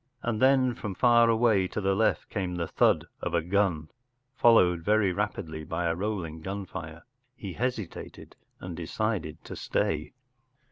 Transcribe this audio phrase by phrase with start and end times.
[0.23, 3.89] And then from far away to the left came the thud of a gun,
[4.35, 6.93] followed very rapidly by a rolling gun fire.
[7.03, 7.03] L
[7.35, 10.13] He hesitated and decided to stay.